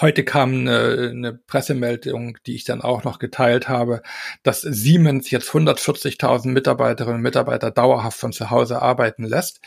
[0.00, 4.02] Heute kam eine, eine Pressemeldung, die ich dann auch noch geteilt habe,
[4.42, 9.60] dass Siemens jetzt 140.000 Mitarbeiterinnen und Mitarbeiter dauerhaft von zu Hause arbeiten lässt.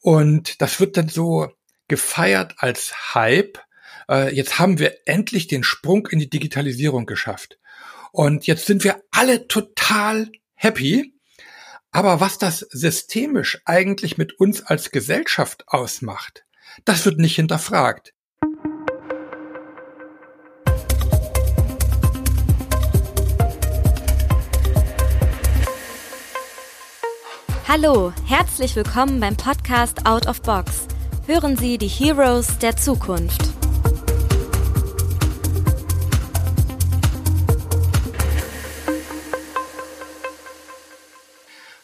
[0.00, 1.48] Und das wird dann so
[1.88, 3.58] gefeiert als Hype.
[4.10, 7.58] Äh, jetzt haben wir endlich den Sprung in die Digitalisierung geschafft.
[8.12, 11.14] Und jetzt sind wir alle total happy.
[11.90, 16.44] Aber was das systemisch eigentlich mit uns als Gesellschaft ausmacht,
[16.84, 18.13] das wird nicht hinterfragt.
[27.76, 30.86] Hallo, herzlich willkommen beim Podcast Out of Box.
[31.26, 33.42] Hören Sie die Heroes der Zukunft.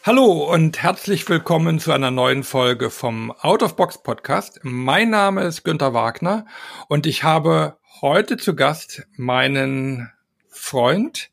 [0.03, 4.61] Hallo und herzlich willkommen zu einer neuen Folge vom Out of Box Podcast.
[4.63, 6.45] Mein Name ist Günter Wagner
[6.87, 10.09] und ich habe heute zu Gast meinen
[10.47, 11.31] Freund,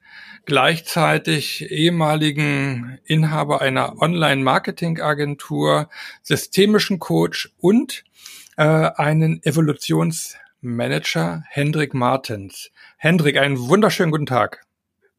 [0.49, 5.91] gleichzeitig ehemaligen Inhaber einer Online-Marketing-Agentur,
[6.23, 8.03] systemischen Coach und
[8.57, 12.71] äh, einen Evolutionsmanager, Hendrik Martens.
[12.97, 14.63] Hendrik, einen wunderschönen guten Tag.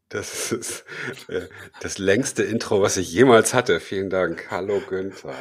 [0.10, 0.84] Das ist
[1.28, 1.42] äh,
[1.80, 3.80] das längste Intro, was ich jemals hatte.
[3.80, 4.48] Vielen Dank.
[4.50, 5.36] Hallo Günther.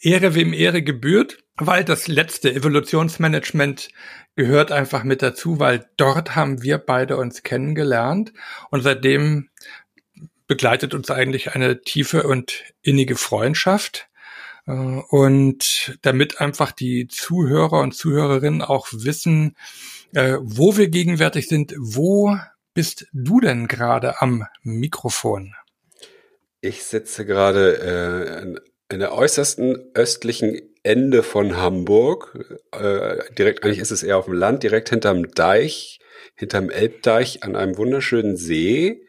[0.00, 3.90] Ehre wem Ehre gebührt, weil das letzte Evolutionsmanagement
[4.36, 8.32] gehört einfach mit dazu, weil dort haben wir beide uns kennengelernt
[8.70, 9.48] und seitdem
[10.46, 14.08] begleitet uns eigentlich eine tiefe und innige Freundschaft.
[14.66, 19.56] Äh, und damit einfach die Zuhörer und Zuhörerinnen auch wissen,
[20.14, 22.36] äh, wo wir gegenwärtig sind, wo
[22.74, 25.54] bist du denn gerade am Mikrofon?
[26.60, 28.56] Ich sitze gerade
[28.88, 32.38] äh, in der äußersten östlichen Ende von Hamburg.
[32.72, 36.00] Äh, direkt, eigentlich ist es eher auf dem Land, direkt hinterm Deich,
[36.34, 39.02] hinterm Elbdeich an einem wunderschönen See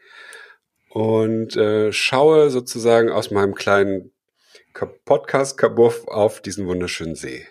[0.90, 4.12] und äh, schaue sozusagen aus meinem kleinen
[5.06, 7.46] Podcast-Kabuff auf diesen wunderschönen See.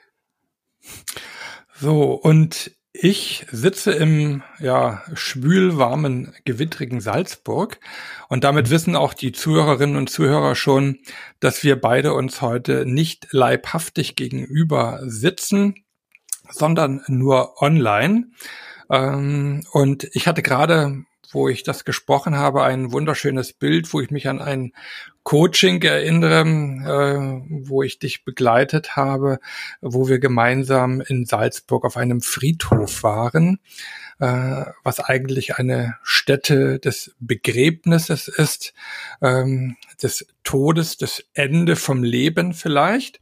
[1.73, 7.79] So, und ich sitze im ja, schwülwarmen, gewittrigen Salzburg
[8.27, 10.99] und damit wissen auch die Zuhörerinnen und Zuhörer schon,
[11.39, 15.75] dass wir beide uns heute nicht leibhaftig gegenüber sitzen,
[16.49, 18.31] sondern nur online.
[18.89, 24.11] Ähm, und ich hatte gerade wo ich das gesprochen habe, ein wunderschönes Bild, wo ich
[24.11, 24.73] mich an ein
[25.23, 29.39] Coaching erinnere, äh, wo ich dich begleitet habe,
[29.81, 33.59] wo wir gemeinsam in Salzburg auf einem Friedhof waren,
[34.19, 38.73] äh, was eigentlich eine Stätte des Begräbnisses ist,
[39.21, 43.19] ähm, des Todes, des Ende vom Leben vielleicht.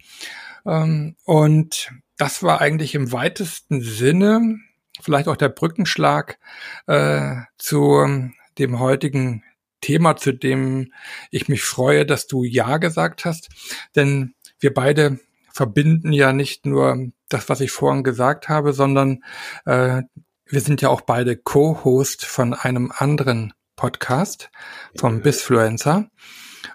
[0.66, 4.60] Ähm, und das war eigentlich im weitesten Sinne
[5.02, 6.40] vielleicht auch der Brückenschlag
[6.88, 9.44] äh, zu dem heutigen
[9.82, 10.92] Thema, zu dem
[11.32, 13.50] ich mich freue, dass du Ja gesagt hast.
[13.96, 15.20] Denn wir beide
[15.54, 19.24] verbinden ja nicht nur das, was ich vorhin gesagt habe, sondern
[19.66, 20.04] äh,
[20.46, 24.50] wir sind ja auch beide Co-Host von einem anderen Podcast
[24.98, 26.10] vom Bisfluencer.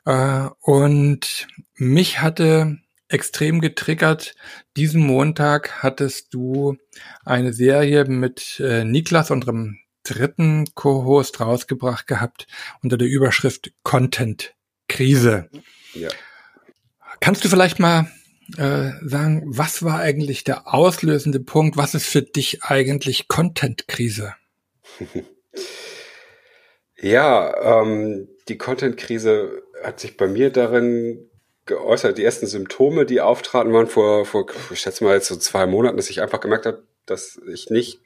[0.04, 2.78] Äh, und mich hatte
[3.12, 4.34] extrem getriggert.
[4.76, 6.76] Diesen Montag hattest du
[7.24, 12.46] eine Serie mit äh, Niklas, unserem dritten Co-Host, rausgebracht gehabt
[12.82, 14.54] unter der Überschrift Content
[14.88, 15.48] Krise.
[15.94, 16.08] Ja.
[17.20, 18.10] Kannst du vielleicht mal
[18.56, 21.76] äh, sagen, was war eigentlich der auslösende Punkt?
[21.76, 24.34] Was ist für dich eigentlich Content Krise?
[26.96, 31.30] ja, ähm, die Content Krise hat sich bei mir darin
[31.66, 32.18] geäußert.
[32.18, 35.96] Die ersten Symptome, die auftraten, waren vor, vor ich schätze mal jetzt so zwei Monaten,
[35.96, 38.00] dass ich einfach gemerkt habe, dass ich nicht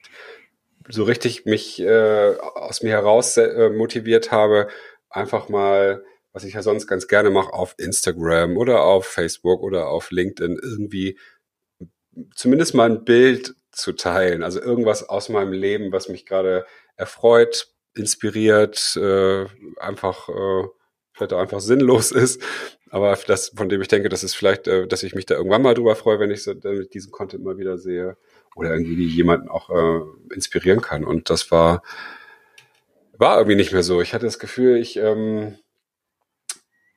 [0.89, 4.69] so richtig mich äh, aus mir heraus äh, motiviert habe,
[5.11, 9.89] einfach mal, was ich ja sonst ganz gerne mache, auf Instagram oder auf Facebook oder
[9.89, 11.19] auf LinkedIn irgendwie
[12.35, 14.43] zumindest mal ein Bild zu teilen.
[14.43, 16.67] Also irgendwas aus meinem Leben, was mich gerade
[16.97, 19.47] erfreut, inspiriert, äh,
[19.79, 20.69] einfach äh,
[21.13, 22.43] vielleicht auch einfach sinnlos ist,
[22.97, 25.61] aber das, von dem ich denke, dass es vielleicht, äh, dass ich mich da irgendwann
[25.61, 28.17] mal drüber freue, wenn ich so, damit diesen Content mal wieder sehe
[28.55, 31.05] oder irgendwie jemanden auch äh, inspirieren kann.
[31.05, 31.83] Und das war,
[33.19, 34.01] war irgendwie nicht mehr so.
[34.01, 35.59] Ich hatte das Gefühl, ich, ähm,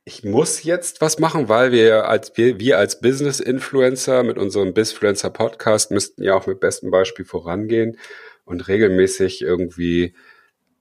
[0.06, 4.74] ich muss jetzt was machen, weil wir als wir, wir als Business Influencer mit unserem
[4.74, 7.98] Bizfluencer Podcast müssten ja auch mit bestem Beispiel vorangehen
[8.46, 10.16] und regelmäßig irgendwie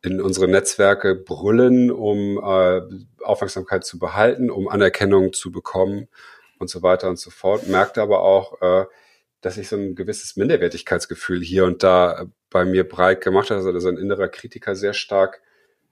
[0.02, 2.82] in unsere Netzwerke brüllen, um äh,
[3.22, 6.08] Aufmerksamkeit zu behalten, um Anerkennung zu bekommen
[6.58, 7.66] und so weiter und so fort.
[7.66, 8.86] Merkte aber auch, äh,
[9.40, 13.88] dass ich so ein gewisses Minderwertigkeitsgefühl hier und da bei mir breit gemacht hat, also
[13.88, 15.40] ein innerer Kritiker sehr stark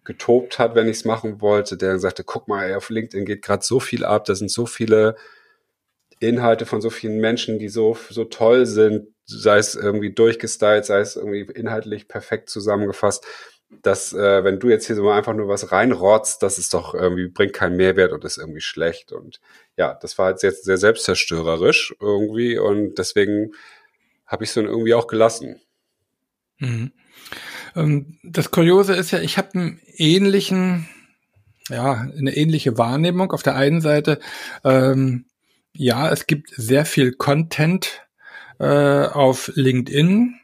[0.05, 3.27] getobt hat, wenn ich es machen wollte, der dann sagte, guck mal, ey, auf LinkedIn
[3.27, 5.17] geht gerade so viel ab, da sind so viele
[6.21, 11.01] Inhalte von so vielen Menschen, die so, so toll sind, sei es irgendwie durchgestylt, sei
[11.01, 13.27] es irgendwie inhaltlich perfekt zusammengefasst,
[13.83, 17.29] dass äh, wenn du jetzt hier so einfach nur was reinrotzt, das ist doch irgendwie,
[17.29, 19.13] bringt keinen Mehrwert und ist irgendwie schlecht.
[19.13, 19.41] Und
[19.77, 23.53] ja, das war jetzt sehr selbstzerstörerisch irgendwie und deswegen
[24.27, 25.61] habe ich es dann irgendwie auch gelassen.
[26.59, 26.93] Mhm.
[27.75, 30.89] Ähm, das Kuriose ist ja, ich habe einen ähnlichen,
[31.69, 33.33] ja, eine ähnliche Wahrnehmung.
[33.33, 34.19] Auf der einen Seite,
[34.65, 35.27] ähm,
[35.73, 38.03] ja, es gibt sehr viel Content
[38.59, 40.35] äh, auf LinkedIn,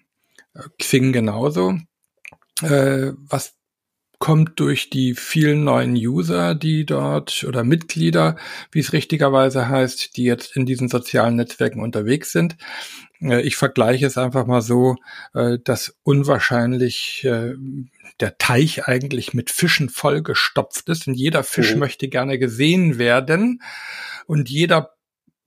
[0.78, 1.78] Xing genauso,
[2.62, 3.54] äh, was
[4.22, 8.36] kommt durch die vielen neuen User, die dort oder Mitglieder,
[8.70, 12.56] wie es richtigerweise heißt, die jetzt in diesen sozialen Netzwerken unterwegs sind.
[13.20, 14.94] Äh, ich vergleiche es einfach mal so,
[15.34, 17.54] äh, dass unwahrscheinlich äh,
[18.20, 21.78] der Teich eigentlich mit Fischen vollgestopft ist und jeder Fisch oh.
[21.78, 23.60] möchte gerne gesehen werden
[24.26, 24.94] und jeder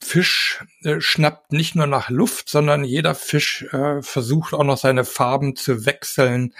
[0.01, 5.05] Fisch äh, schnappt nicht nur nach Luft, sondern jeder Fisch äh, versucht auch noch seine
[5.05, 6.53] Farben zu wechseln,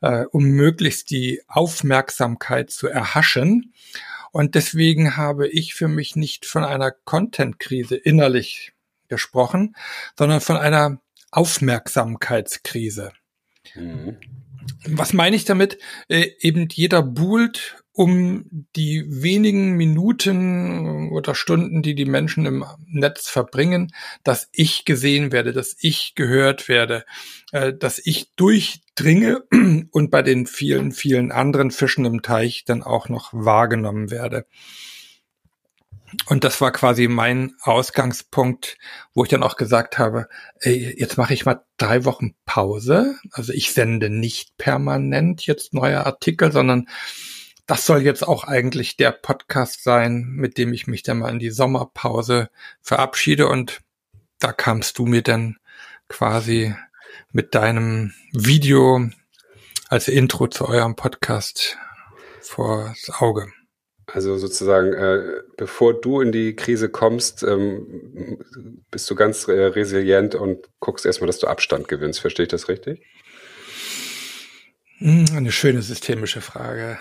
[0.00, 3.72] äh, um möglichst die Aufmerksamkeit zu erhaschen.
[4.32, 8.72] Und deswegen habe ich für mich nicht von einer Content-Krise innerlich
[9.08, 9.74] gesprochen,
[10.16, 11.00] sondern von einer
[11.30, 13.12] Aufmerksamkeitskrise.
[13.74, 14.16] Mhm.
[14.86, 15.78] Was meine ich damit?
[16.08, 18.44] Äh, eben jeder buhlt um
[18.76, 23.90] die wenigen Minuten oder Stunden, die die Menschen im Netz verbringen,
[24.22, 27.04] dass ich gesehen werde, dass ich gehört werde,
[27.50, 29.42] äh, dass ich durchdringe
[29.90, 34.46] und bei den vielen, vielen anderen Fischen im Teich dann auch noch wahrgenommen werde.
[36.26, 38.78] Und das war quasi mein Ausgangspunkt,
[39.12, 40.28] wo ich dann auch gesagt habe,
[40.60, 43.16] ey, jetzt mache ich mal drei Wochen Pause.
[43.32, 46.86] Also ich sende nicht permanent jetzt neue Artikel, sondern
[47.68, 51.38] das soll jetzt auch eigentlich der Podcast sein, mit dem ich mich dann mal in
[51.38, 52.48] die Sommerpause
[52.80, 53.46] verabschiede.
[53.46, 53.82] Und
[54.38, 55.58] da kamst du mir dann
[56.08, 56.74] quasi
[57.30, 59.10] mit deinem Video
[59.90, 61.76] als Intro zu eurem Podcast
[62.40, 63.52] vors Auge.
[64.06, 68.38] Also sozusagen, äh, bevor du in die Krise kommst, ähm,
[68.90, 72.20] bist du ganz äh, resilient und guckst erstmal, dass du Abstand gewinnst.
[72.20, 73.02] Verstehe ich das richtig?
[74.98, 76.98] Hm, eine schöne systemische Frage.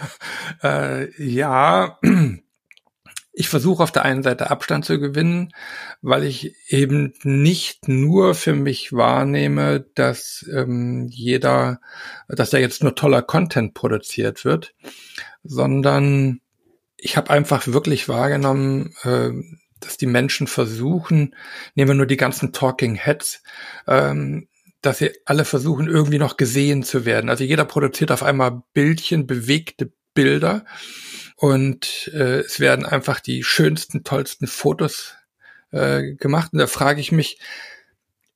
[0.62, 1.98] äh, ja,
[3.32, 5.52] ich versuche auf der einen Seite Abstand zu gewinnen,
[6.02, 11.80] weil ich eben nicht nur für mich wahrnehme, dass ähm, jeder,
[12.28, 14.74] dass da jetzt nur toller Content produziert wird,
[15.42, 16.40] sondern
[16.98, 19.30] ich habe einfach wirklich wahrgenommen, äh,
[19.80, 21.34] dass die Menschen versuchen,
[21.74, 23.42] nehmen wir nur die ganzen Talking Heads,
[23.86, 24.48] ähm,
[24.80, 27.30] dass sie alle versuchen, irgendwie noch gesehen zu werden.
[27.30, 30.64] Also jeder produziert auf einmal Bildchen, bewegte Bilder
[31.36, 35.14] und äh, es werden einfach die schönsten, tollsten Fotos
[35.70, 36.52] äh, gemacht.
[36.52, 37.38] Und da frage ich mich,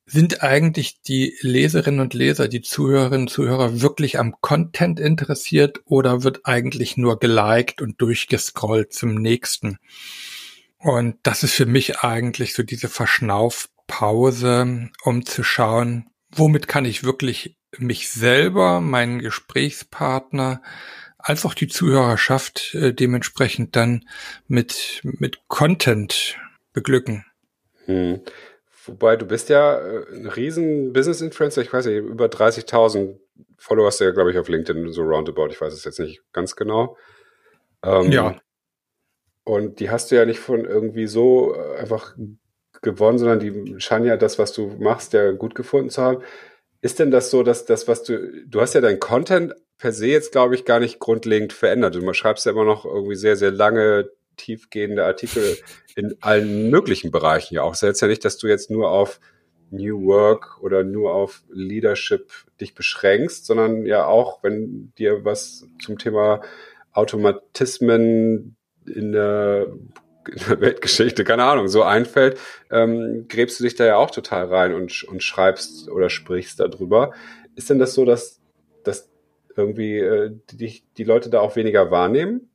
[0.06, 6.22] sind eigentlich die Leserinnen und Leser, die Zuhörerinnen und Zuhörer wirklich am Content interessiert oder
[6.22, 9.78] wird eigentlich nur geliked und durchgescrollt zum nächsten?
[10.78, 17.04] Und das ist für mich eigentlich so diese Verschnaufpause, um zu schauen, womit kann ich
[17.04, 20.62] wirklich mich selber, meinen Gesprächspartner,
[21.18, 24.08] als auch die Zuhörerschaft äh, dementsprechend dann
[24.48, 26.36] mit, mit Content
[26.72, 27.24] beglücken.
[27.84, 28.20] Hm.
[28.84, 33.18] Wobei du bist ja äh, ein riesen Business-Influencer, ich weiß nicht, über 30.000
[33.56, 36.22] Follower hast du ja, glaube ich, auf LinkedIn so roundabout, ich weiß es jetzt nicht
[36.32, 36.96] ganz genau.
[37.84, 38.36] Ähm, ja.
[39.44, 42.16] Und die hast du ja nicht von irgendwie so äh, einfach
[42.82, 46.22] gewonnen, sondern die scheinen ja das, was du machst, ja gut gefunden zu haben.
[46.80, 50.06] Ist denn das so, dass das, was du, du hast ja dein Content per se
[50.06, 51.94] jetzt, glaube ich, gar nicht grundlegend verändert.
[51.94, 55.56] Du schreibst ja immer noch irgendwie sehr, sehr lange, tiefgehende Artikel
[55.94, 57.74] in allen möglichen Bereichen ja auch.
[57.74, 59.20] Es ist ja nicht, dass du jetzt nur auf
[59.70, 65.98] New Work oder nur auf Leadership dich beschränkst, sondern ja auch, wenn dir was zum
[65.98, 66.42] Thema
[66.92, 69.68] Automatismen in der
[70.48, 72.38] Weltgeschichte, keine Ahnung, so einfällt,
[72.70, 77.12] ähm, gräbst du dich da ja auch total rein und, und schreibst oder sprichst darüber.
[77.54, 78.40] Ist denn das so, dass,
[78.84, 79.10] dass
[79.56, 82.48] irgendwie äh, die, die Leute da auch weniger wahrnehmen?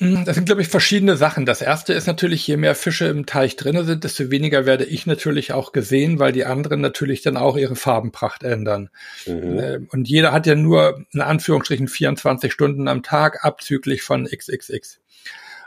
[0.00, 1.44] Hm, das sind, glaube ich, verschiedene Sachen.
[1.44, 5.06] Das erste ist natürlich, je mehr Fische im Teich drinne sind, desto weniger werde ich
[5.06, 8.88] natürlich auch gesehen, weil die anderen natürlich dann auch ihre Farbenpracht ändern.
[9.26, 9.58] Mhm.
[9.58, 15.00] Ähm, und jeder hat ja nur in Anführungsstrichen 24 Stunden am Tag abzüglich von XXX.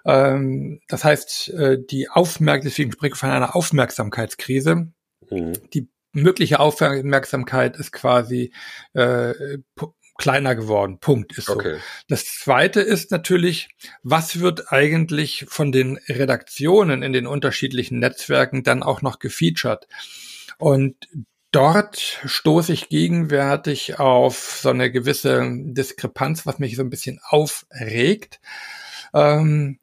[0.05, 4.87] Ähm, das heißt, äh, die Aufmerksamkeit, deswegen spreche ich von einer Aufmerksamkeitskrise,
[5.29, 5.53] mhm.
[5.73, 8.53] die mögliche Aufmerksamkeit ist quasi
[8.93, 9.33] äh,
[10.17, 10.99] kleiner geworden.
[10.99, 11.53] Punkt ist so.
[11.53, 11.77] Okay.
[12.07, 13.69] Das zweite ist natürlich,
[14.03, 19.87] was wird eigentlich von den Redaktionen in den unterschiedlichen Netzwerken dann auch noch gefeatured?
[20.59, 20.95] Und
[21.51, 28.39] dort stoße ich gegenwärtig auf so eine gewisse Diskrepanz, was mich so ein bisschen aufregt.
[29.13, 29.79] Ähm,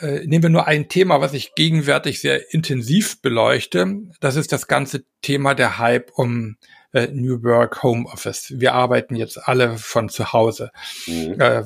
[0.00, 3.98] nehmen wir nur ein Thema, was ich gegenwärtig sehr intensiv beleuchte.
[4.20, 6.56] Das ist das ganze Thema der Hype um
[6.92, 8.54] äh, New Work Home Office.
[8.56, 10.70] Wir arbeiten jetzt alle von zu Hause.
[11.06, 11.40] Mhm.
[11.40, 11.62] Äh,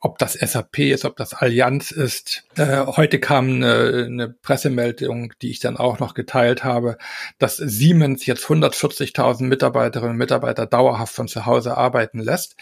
[0.00, 2.44] ob das SAP ist, ob das Allianz ist.
[2.56, 6.98] Äh, heute kam eine, eine Pressemeldung, die ich dann auch noch geteilt habe,
[7.38, 12.56] dass Siemens jetzt 140.000 Mitarbeiterinnen und Mitarbeiter dauerhaft von zu Hause arbeiten lässt.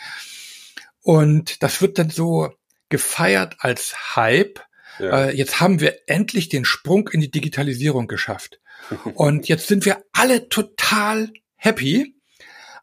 [1.01, 2.51] Und das wird dann so
[2.95, 4.61] gefeiert als Hype.
[5.01, 5.25] Ja.
[5.25, 8.61] Äh, jetzt haben wir endlich den Sprung in die Digitalisierung geschafft.
[9.15, 12.15] Und jetzt sind wir alle total happy.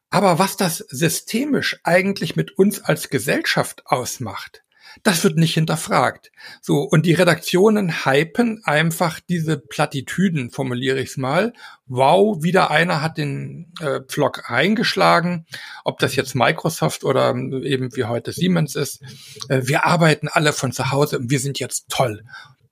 [0.09, 4.63] Aber was das systemisch eigentlich mit uns als Gesellschaft ausmacht,
[5.03, 6.31] das wird nicht hinterfragt.
[6.61, 11.53] So, und die Redaktionen hypen einfach diese Plattitüden, formuliere ich es mal.
[11.87, 15.45] Wow, wieder einer hat den äh, Pflock reingeschlagen,
[15.83, 19.01] ob das jetzt Microsoft oder eben wie heute Siemens ist.
[19.49, 22.23] Äh, wir arbeiten alle von zu Hause und wir sind jetzt toll.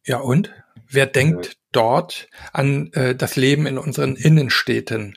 [0.05, 0.51] Ja und?
[0.91, 5.15] Wer denkt dort an äh, das Leben in unseren Innenstädten?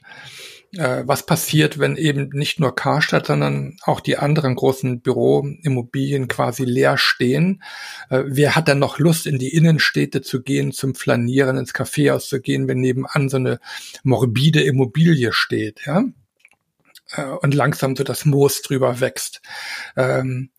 [0.76, 6.64] Äh, was passiert, wenn eben nicht nur Karstadt, sondern auch die anderen großen Büroimmobilien quasi
[6.64, 7.62] leer stehen.
[8.08, 12.28] Äh, wer hat dann noch Lust, in die Innenstädte zu gehen, zum Flanieren, ins Kaffeehaus
[12.28, 13.60] zu gehen, wenn nebenan so eine
[14.02, 16.04] morbide Immobilie steht, ja?
[17.14, 19.42] Äh, und langsam so das Moos drüber wächst.
[19.96, 20.50] Ähm,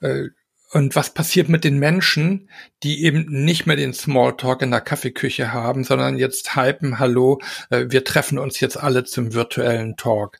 [0.00, 0.28] äh,
[0.72, 2.48] und was passiert mit den Menschen,
[2.82, 7.86] die eben nicht mehr den Smalltalk in der Kaffeeküche haben, sondern jetzt hypen, hallo, äh,
[7.88, 10.38] wir treffen uns jetzt alle zum virtuellen Talk.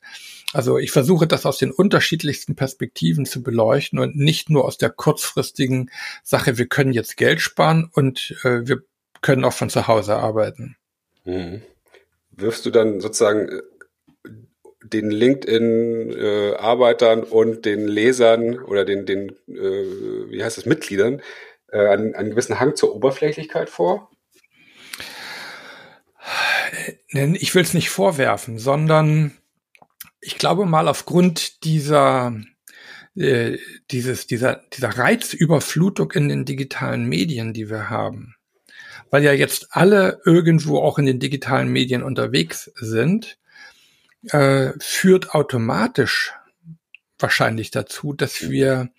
[0.51, 4.89] Also ich versuche das aus den unterschiedlichsten Perspektiven zu beleuchten und nicht nur aus der
[4.89, 5.91] kurzfristigen
[6.23, 8.81] Sache, wir können jetzt Geld sparen und äh, wir
[9.21, 10.75] können auch von zu Hause arbeiten.
[11.25, 11.61] Mhm.
[12.31, 13.61] Wirfst du dann sozusagen äh,
[14.83, 21.21] den LinkedIn-Arbeitern äh, und den Lesern oder den, den äh, wie heißt es, Mitgliedern
[21.71, 24.09] äh, einen, einen gewissen Hang zur Oberflächlichkeit vor?
[27.13, 29.37] Ich will es nicht vorwerfen, sondern
[30.21, 32.33] ich glaube mal aufgrund dieser
[33.15, 33.59] äh,
[33.91, 38.35] dieses, dieser, dieser Reizüberflutung in den digitalen Medien, die wir haben,
[39.11, 43.37] weil ja jetzt alle irgendwo auch in den digitalen Medien unterwegs sind,
[44.29, 46.33] äh, führt automatisch
[47.19, 48.89] wahrscheinlich dazu, dass wir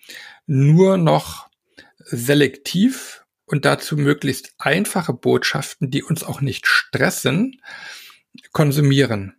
[0.47, 1.49] nur noch
[1.97, 7.61] selektiv und dazu möglichst einfache Botschaften, die uns auch nicht stressen,
[8.51, 9.35] konsumieren.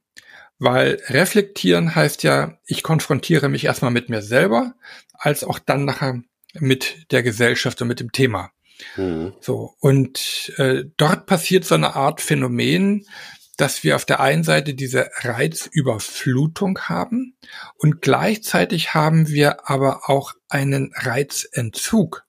[0.59, 4.75] Weil reflektieren heißt ja, ich konfrontiere mich erstmal mit mir selber,
[5.12, 6.23] als auch dann nachher
[6.55, 8.52] mit der Gesellschaft und mit dem Thema.
[8.97, 9.35] Mhm.
[9.40, 13.07] So, und äh, dort passiert so eine Art Phänomen,
[13.56, 17.36] dass wir auf der einen Seite diese Reizüberflutung haben
[17.76, 22.25] und gleichzeitig haben wir aber auch einen Reizentzug.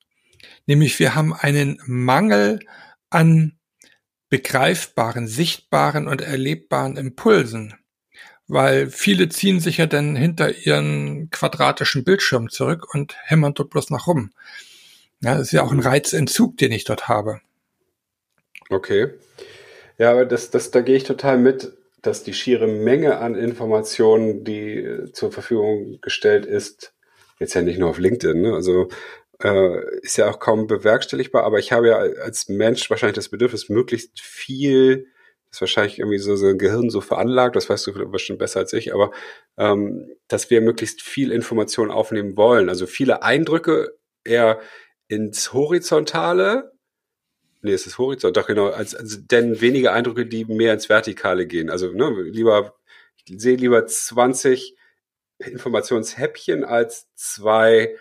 [0.66, 2.60] Nämlich wir haben einen Mangel
[3.10, 3.58] an
[4.30, 7.76] begreifbaren, sichtbaren und erlebbaren Impulsen.
[8.48, 13.90] Weil viele ziehen sich ja dann hinter ihren quadratischen Bildschirm zurück und hämmern dort bloß
[13.90, 14.32] nach rum.
[15.22, 17.42] Ja, das ist ja auch ein Reizentzug, den ich dort habe.
[18.70, 19.10] Okay.
[19.98, 24.44] Ja, aber das, das, da gehe ich total mit, dass die schiere Menge an Informationen,
[24.44, 26.94] die äh, zur Verfügung gestellt ist,
[27.40, 28.54] jetzt ja nicht nur auf LinkedIn, ne?
[28.54, 28.90] also
[29.44, 33.70] äh, ist ja auch kaum bewerkstelligbar, aber ich habe ja als Mensch wahrscheinlich das Bedürfnis,
[33.70, 35.08] möglichst viel,
[35.46, 38.60] das ist wahrscheinlich irgendwie so, so ein Gehirn so veranlagt, das weißt du bestimmt besser
[38.60, 39.12] als ich, aber
[39.58, 44.60] ähm, dass wir möglichst viel Information aufnehmen wollen, also viele Eindrücke eher
[45.08, 46.77] ins Horizontale
[47.68, 51.46] Nee, es ist Horizont, doch genau, als, als denn weniger Eindrücke, die mehr ins Vertikale
[51.46, 51.70] gehen.
[51.70, 52.76] Also ne, lieber,
[53.26, 54.76] ich sehe lieber 20
[55.40, 57.96] Informationshäppchen als zwei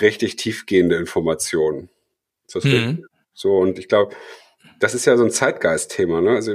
[0.00, 1.90] richtig tiefgehende Informationen.
[2.54, 3.06] Mhm.
[3.32, 4.14] So, und ich glaube,
[4.78, 6.36] das ist ja so ein Zeitgeist-Thema, ne?
[6.36, 6.52] Also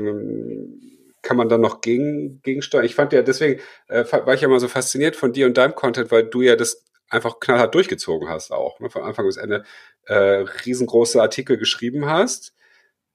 [1.21, 2.85] kann man dann noch gegen, gegensteuern?
[2.85, 5.75] Ich fand ja, deswegen äh, war ich ja mal so fasziniert von dir und deinem
[5.75, 9.63] Content, weil du ja das einfach knallhart durchgezogen hast auch, ne, von Anfang bis Ende
[10.05, 12.53] äh, riesengroße Artikel geschrieben hast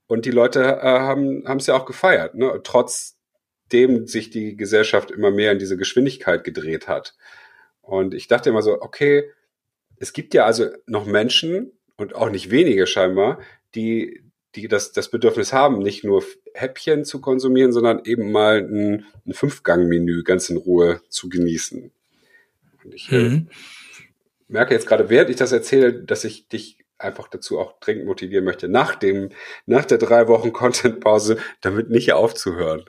[0.07, 5.31] und die Leute äh, haben es ja auch gefeiert, ne, trotzdem sich die Gesellschaft immer
[5.31, 7.15] mehr in diese Geschwindigkeit gedreht hat.
[7.81, 9.31] Und ich dachte immer so, okay,
[9.97, 13.41] es gibt ja also noch Menschen und auch nicht wenige scheinbar,
[13.75, 14.25] die
[14.55, 16.25] die das, das Bedürfnis haben, nicht nur
[16.55, 21.91] Häppchen zu konsumieren, sondern eben mal ein, ein Fünfgang-Menü ganz in Ruhe zu genießen.
[22.85, 23.49] Und ich äh, mhm.
[24.55, 28.45] Merke jetzt gerade, während ich das erzähle, dass ich dich einfach dazu auch dringend motivieren
[28.45, 29.31] möchte, nach dem,
[29.67, 32.85] nach der drei Wochen Content-Pause damit nicht aufzuhören.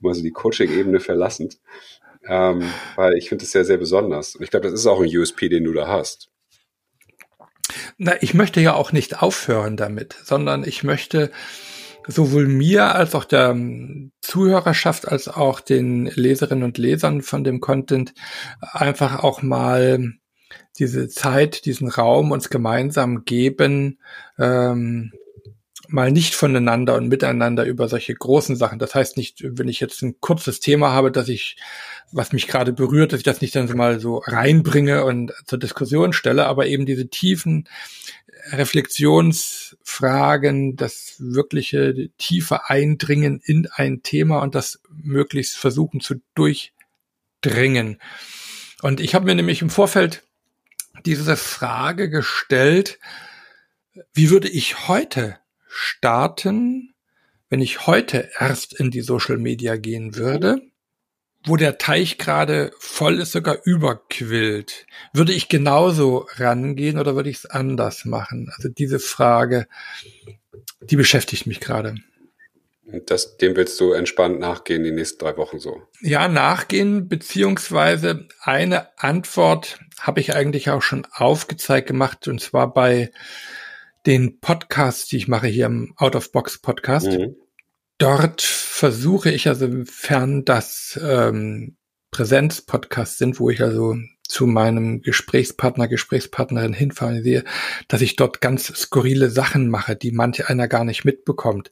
[0.00, 1.58] Mal so die Coaching-Ebene verlassend.
[2.26, 4.36] Ähm, weil ich finde es sehr, sehr besonders.
[4.36, 6.28] Und ich glaube, das ist auch ein USP, den du da hast.
[7.96, 11.30] Na, ich möchte ja auch nicht aufhören damit, sondern ich möchte
[12.06, 17.60] sowohl mir als auch der ähm, Zuhörerschaft als auch den Leserinnen und Lesern von dem
[17.60, 18.14] Content
[18.60, 20.12] einfach auch mal
[20.78, 23.98] diese Zeit, diesen Raum uns gemeinsam geben,
[24.38, 25.12] ähm,
[25.88, 28.78] mal nicht voneinander und miteinander über solche großen Sachen.
[28.78, 31.56] Das heißt nicht, wenn ich jetzt ein kurzes Thema habe, dass ich,
[32.12, 35.58] was mich gerade berührt, dass ich das nicht dann so mal so reinbringe und zur
[35.58, 37.68] Diskussion stelle, aber eben diese tiefen
[38.52, 47.98] Reflexionsfragen, das wirkliche tiefe Eindringen in ein Thema und das möglichst versuchen zu durchdringen.
[48.82, 50.22] Und ich habe mir nämlich im Vorfeld
[51.04, 52.98] diese Frage gestellt,
[54.12, 56.94] wie würde ich heute starten,
[57.48, 60.62] wenn ich heute erst in die Social Media gehen würde,
[61.44, 64.86] wo der Teich gerade voll ist, sogar überquillt.
[65.12, 68.50] Würde ich genauso rangehen oder würde ich es anders machen?
[68.54, 69.66] Also diese Frage,
[70.82, 71.94] die beschäftigt mich gerade.
[73.06, 75.82] Das, dem willst du entspannt nachgehen die nächsten drei Wochen so?
[76.00, 83.12] Ja, nachgehen, beziehungsweise eine Antwort habe ich eigentlich auch schon aufgezeigt gemacht, und zwar bei
[84.06, 87.06] den Podcasts, die ich mache hier im Out of Box Podcast.
[87.06, 87.36] Mhm.
[88.00, 91.76] Dort versuche ich also, fern das ähm,
[92.10, 93.94] Präsenz-Podcasts sind, wo ich also
[94.30, 97.44] zu meinem Gesprächspartner, Gesprächspartnerin hinfahren sehe,
[97.88, 101.70] dass ich dort ganz skurrile Sachen mache, die manche einer gar nicht mitbekommt.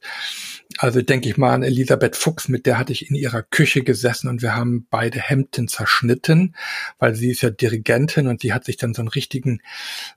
[0.77, 4.29] Also denke ich mal an Elisabeth Fuchs, mit der hatte ich in ihrer Küche gesessen
[4.29, 6.55] und wir haben beide Hemden zerschnitten,
[6.99, 9.61] weil sie ist ja Dirigentin und die hat sich dann so einen richtigen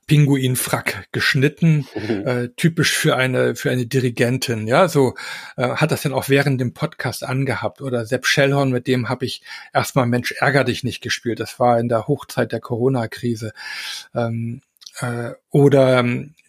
[0.05, 2.27] Pinguinfrack geschnitten, mhm.
[2.27, 4.67] äh, typisch für eine für eine Dirigentin.
[4.67, 5.15] Ja, so
[5.57, 7.81] äh, hat das dann auch während dem Podcast angehabt.
[7.81, 9.41] Oder Sepp Schellhorn, mit dem habe ich
[9.73, 11.39] erstmal Mensch ärger dich nicht gespielt.
[11.39, 13.53] Das war in der Hochzeit der Corona-Krise.
[14.13, 14.61] Ähm,
[14.99, 16.03] äh, oder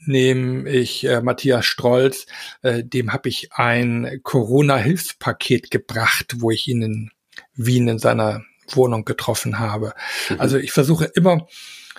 [0.06, 2.26] nehme ich äh, Matthias Strolz,
[2.62, 7.10] äh, dem habe ich ein Corona-Hilfspaket gebracht, wo ich ihn in
[7.54, 9.94] Wien in seiner Wohnung getroffen habe.
[10.28, 10.40] Mhm.
[10.40, 11.46] Also ich versuche immer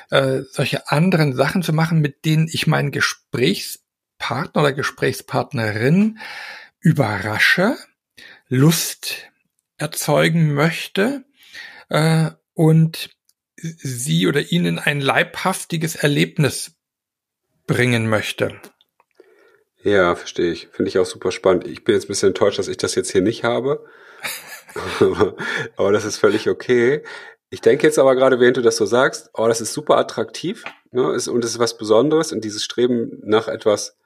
[0.09, 6.19] äh, solche anderen Sachen zu machen, mit denen ich meinen Gesprächspartner oder Gesprächspartnerin
[6.79, 7.75] überrasche,
[8.47, 9.31] Lust
[9.77, 11.25] erzeugen möchte
[11.89, 13.09] äh, und
[13.57, 16.75] sie oder ihnen ein leibhaftiges Erlebnis
[17.67, 18.59] bringen möchte.
[19.83, 20.67] Ja, verstehe ich.
[20.71, 21.67] Finde ich auch super spannend.
[21.67, 23.85] Ich bin jetzt ein bisschen enttäuscht, dass ich das jetzt hier nicht habe.
[25.77, 27.03] aber das ist völlig okay.
[27.49, 30.63] Ich denke jetzt aber gerade, während du das so sagst, oh, das ist super attraktiv
[30.91, 33.97] ne, ist, und es ist was Besonderes und dieses Streben nach etwas,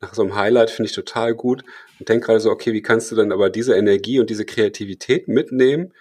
[0.00, 1.62] nach so einem Highlight finde ich total gut
[1.98, 5.28] und denke gerade so, okay, wie kannst du dann aber diese Energie und diese Kreativität
[5.28, 5.92] mitnehmen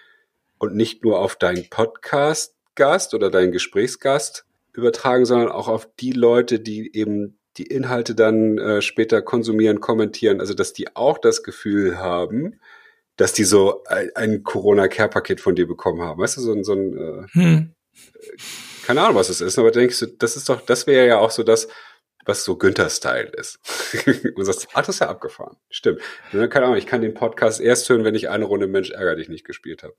[0.57, 6.13] und nicht nur auf deinen Podcast Gast oder deinen Gesprächsgast übertragen, sondern auch auf die
[6.13, 11.43] Leute, die eben die Inhalte dann äh, später konsumieren, kommentieren, also dass die auch das
[11.43, 12.61] Gefühl haben,
[13.17, 16.21] dass die so ein, ein Corona-Care-Paket von dir bekommen haben.
[16.21, 17.73] Weißt du, so ein, so ein äh, hm.
[18.85, 21.31] keine Ahnung, was es ist, aber denkst du, das ist doch, das wäre ja auch
[21.31, 21.67] so das,
[22.25, 23.59] was so Günther-Style ist.
[24.35, 25.57] und sagst, ach, das ist ja abgefahren.
[25.69, 26.01] Stimmt.
[26.31, 29.29] Keine Ahnung, ich kann den Podcast erst hören, wenn ich eine Runde Mensch ärger dich
[29.29, 29.95] nicht gespielt habe.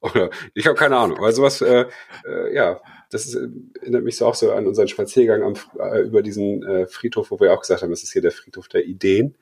[0.00, 1.18] Oder ich habe keine Ahnung.
[1.18, 1.86] Aber sowas, äh,
[2.26, 3.38] äh, ja, das ist,
[3.80, 7.40] erinnert mich so auch so an unseren Spaziergang am, äh, über diesen äh, Friedhof, wo
[7.40, 9.36] wir auch gesagt haben, das ist hier der Friedhof der Ideen,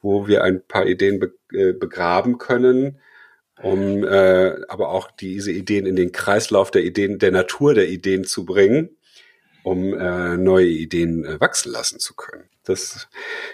[0.00, 3.00] wo wir ein paar Ideen be äh, begraben können,
[3.62, 8.24] um äh, aber auch diese Ideen in den Kreislauf der Ideen, der Natur der Ideen
[8.24, 8.97] zu bringen
[9.68, 12.44] um äh, neue Ideen äh, wachsen lassen zu können.
[12.64, 13.08] Das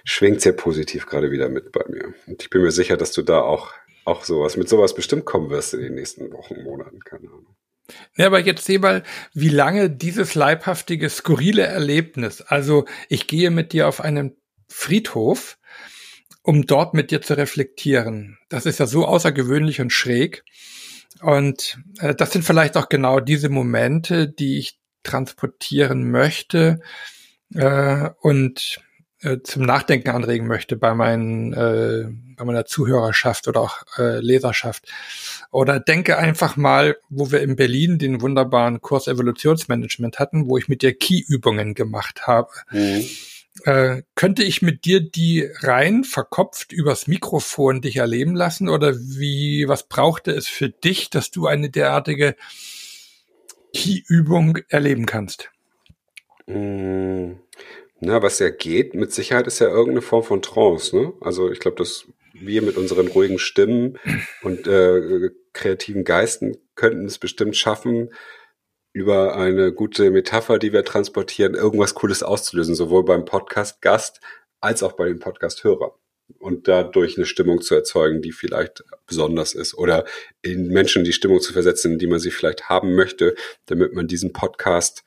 [0.05, 2.14] schwingt sehr positiv gerade wieder mit bei mir.
[2.27, 3.72] Und ich bin mir sicher, dass du da auch,
[4.05, 7.57] auch sowas, mit sowas bestimmt kommen wirst in den nächsten Wochen, Monaten, keine Ahnung.
[8.16, 9.03] Ja, aber jetzt seh mal,
[9.35, 14.37] wie lange dieses leibhaftige, skurrile Erlebnis, also ich gehe mit dir auf einen
[14.68, 15.59] Friedhof,
[16.42, 18.38] um dort mit dir zu reflektieren.
[18.48, 20.44] Das ist ja so außergewöhnlich und schräg.
[21.20, 26.80] Und äh, das sind vielleicht auch genau diese Momente, die ich transportieren möchte
[27.54, 28.80] äh, und
[29.20, 34.88] äh, zum Nachdenken anregen möchte bei meinen äh, bei meiner Zuhörerschaft oder auch äh, Leserschaft.
[35.50, 40.68] Oder denke einfach mal, wo wir in Berlin den wunderbaren Kurs Evolutionsmanagement hatten, wo ich
[40.68, 42.50] mit dir Key-Übungen gemacht habe.
[42.70, 43.04] Mhm.
[43.64, 49.68] Äh, könnte ich mit dir die rein verkopft übers Mikrofon dich erleben lassen oder wie,
[49.68, 52.34] was brauchte es für dich, dass du eine derartige
[53.74, 55.50] Key-Übung erleben kannst?
[56.46, 57.32] Mm,
[58.00, 61.12] na, was ja geht, mit Sicherheit ist ja irgendeine Form von Trance, ne?
[61.20, 63.98] Also ich glaube, dass wir mit unseren ruhigen Stimmen
[64.42, 68.10] und äh, kreativen Geisten könnten es bestimmt schaffen,
[68.92, 74.20] über eine gute Metapher, die wir transportieren, irgendwas Cooles auszulösen, sowohl beim Podcast-Gast
[74.60, 75.90] als auch bei den Podcast-Hörern.
[76.38, 80.04] Und dadurch eine Stimmung zu erzeugen, die vielleicht besonders ist oder
[80.42, 83.34] in Menschen die Stimmung zu versetzen, die man sie vielleicht haben möchte,
[83.66, 85.04] damit man diesen Podcast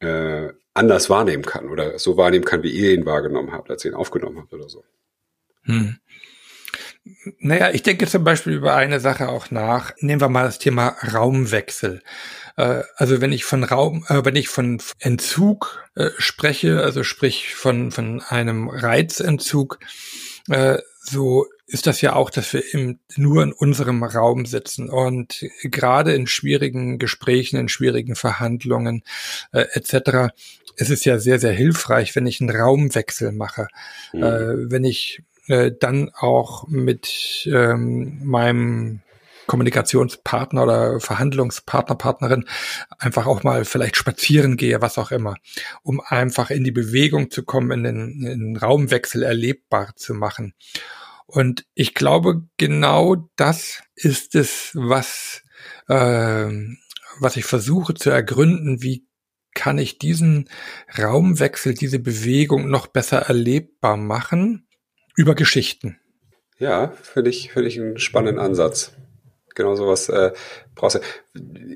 [0.00, 3.90] äh, anders wahrnehmen kann oder so wahrnehmen kann, wie ihr ihn wahrgenommen habt, als ihr
[3.90, 4.84] ihn aufgenommen habt oder so.
[5.64, 5.98] Hm.
[7.38, 9.92] Naja, ich denke zum Beispiel über eine Sache auch nach.
[10.00, 12.02] Nehmen wir mal das Thema Raumwechsel.
[12.60, 17.54] Äh, also wenn ich von Raum, äh, wenn ich von Entzug äh, spreche, also sprich
[17.54, 19.78] von, von einem Reizentzug,
[21.02, 26.12] so ist das ja auch, dass wir im, nur in unserem Raum sitzen und gerade
[26.12, 29.04] in schwierigen Gesprächen, in schwierigen Verhandlungen
[29.52, 30.32] äh, etc.
[30.74, 33.68] ist es ja sehr, sehr hilfreich, wenn ich einen Raumwechsel mache,
[34.12, 34.22] mhm.
[34.22, 39.02] äh, wenn ich äh, dann auch mit ähm, meinem
[39.50, 42.44] Kommunikationspartner oder Verhandlungspartner, Partnerin
[43.00, 45.38] einfach auch mal vielleicht spazieren gehe, was auch immer,
[45.82, 50.54] um einfach in die Bewegung zu kommen, in den, in den Raumwechsel erlebbar zu machen.
[51.26, 55.42] Und ich glaube, genau das ist es, was,
[55.88, 56.48] äh,
[57.18, 59.04] was ich versuche zu ergründen, wie
[59.52, 60.48] kann ich diesen
[60.96, 64.68] Raumwechsel, diese Bewegung noch besser erlebbar machen
[65.16, 65.98] über Geschichten.
[66.60, 68.92] Ja, finde ich, finde ich einen spannenden Ansatz
[69.54, 70.32] genau sowas äh,
[70.74, 71.00] brauchst du.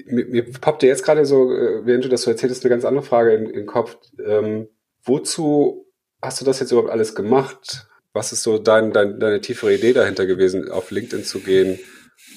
[0.07, 2.85] Mir, mir poppt dir jetzt gerade so, äh, während du das so erzählst, eine ganz
[2.85, 3.97] andere Frage in, in den Kopf.
[4.25, 4.69] Ähm,
[5.05, 5.87] wozu
[6.23, 7.87] hast du das jetzt überhaupt alles gemacht?
[8.13, 11.79] Was ist so dein, dein, deine tiefere Idee dahinter gewesen, auf LinkedIn zu gehen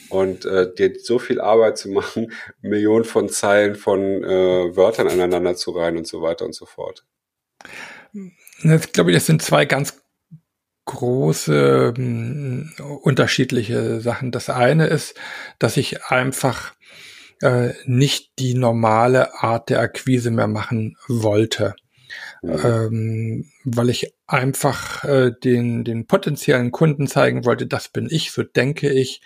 [0.09, 5.55] und äh, dir so viel Arbeit zu machen, Millionen von Zeilen von äh, Wörtern aneinander
[5.55, 7.05] zu reihen und so weiter und so fort?
[8.13, 10.01] Ich glaube, das sind zwei ganz
[10.87, 12.71] große hm,
[13.03, 14.31] unterschiedliche Sachen.
[14.31, 15.13] Das eine ist,
[15.59, 16.73] dass ich einfach
[17.41, 21.75] äh, nicht die normale Art der Akquise mehr machen wollte.
[22.41, 28.43] Ähm, weil ich einfach äh, den, den potenziellen Kunden zeigen wollte, das bin ich, so
[28.43, 29.21] denke ich,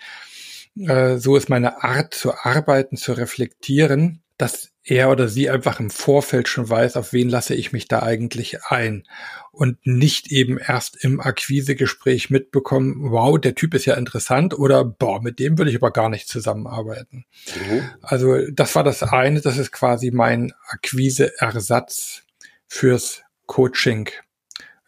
[0.76, 5.90] äh, so ist meine Art zu arbeiten, zu reflektieren, dass er oder sie einfach im
[5.90, 9.04] Vorfeld schon weiß, auf wen lasse ich mich da eigentlich ein
[9.52, 15.22] und nicht eben erst im Akquisegespräch mitbekommen, wow, der Typ ist ja interessant oder boah,
[15.22, 17.26] mit dem würde ich aber gar nicht zusammenarbeiten.
[17.54, 17.82] Mhm.
[18.00, 22.22] Also das war das eine, das ist quasi mein Akquiseersatz
[22.66, 24.08] fürs Coaching